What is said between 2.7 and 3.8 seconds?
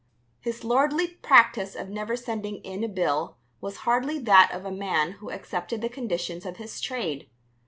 a bill was